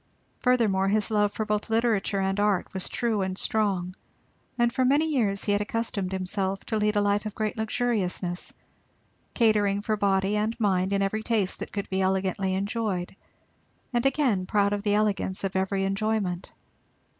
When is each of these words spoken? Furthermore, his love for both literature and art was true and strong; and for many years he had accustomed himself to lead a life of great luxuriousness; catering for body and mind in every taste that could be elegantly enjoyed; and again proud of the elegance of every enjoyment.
Furthermore, 0.39 0.87
his 0.87 1.11
love 1.11 1.31
for 1.31 1.45
both 1.45 1.69
literature 1.69 2.19
and 2.21 2.39
art 2.39 2.73
was 2.73 2.89
true 2.89 3.21
and 3.21 3.37
strong; 3.37 3.95
and 4.57 4.73
for 4.73 4.83
many 4.83 5.05
years 5.05 5.43
he 5.43 5.51
had 5.51 5.61
accustomed 5.61 6.11
himself 6.11 6.65
to 6.65 6.77
lead 6.77 6.95
a 6.95 7.01
life 7.01 7.27
of 7.27 7.35
great 7.35 7.55
luxuriousness; 7.55 8.51
catering 9.35 9.79
for 9.79 9.95
body 9.95 10.35
and 10.35 10.59
mind 10.59 10.91
in 10.91 11.03
every 11.03 11.21
taste 11.21 11.59
that 11.59 11.71
could 11.71 11.87
be 11.91 12.01
elegantly 12.01 12.55
enjoyed; 12.55 13.15
and 13.93 14.03
again 14.07 14.47
proud 14.47 14.73
of 14.73 14.81
the 14.81 14.95
elegance 14.95 15.43
of 15.43 15.55
every 15.55 15.83
enjoyment. 15.83 16.51